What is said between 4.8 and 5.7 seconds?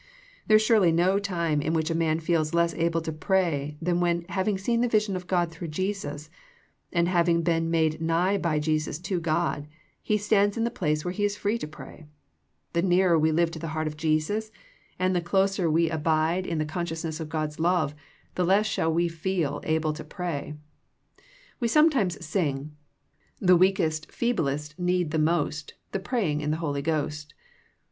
the vision of God through